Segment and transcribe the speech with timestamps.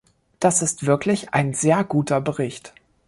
[0.39, 2.73] Das ist wirklich ein sehr guter Bericht.